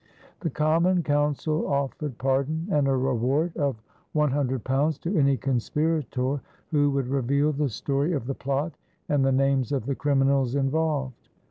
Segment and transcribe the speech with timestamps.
[0.39, 6.41] The Common Council offered pardon and a reward of one hundred pounds to any conspirator
[6.71, 8.71] who would reveal the story of the plot
[9.09, 11.29] and the names of the criminals involved.